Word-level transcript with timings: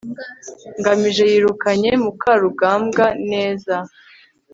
ngamije 0.79 1.23
yirukanye 1.31 1.91
mukarugambwa 2.03 3.05
neza 3.31 3.75